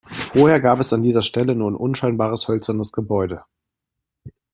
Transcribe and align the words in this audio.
Vorher 0.33 0.59
gab 0.59 0.79
es 0.79 0.93
an 0.93 1.03
dieser 1.03 1.21
Stelle 1.21 1.53
nur 1.53 1.69
ein 1.69 1.75
unscheinbares 1.75 2.47
hölzernes 2.47 2.91
Gebäude. 2.91 3.45